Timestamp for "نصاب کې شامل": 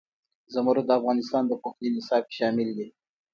1.95-2.69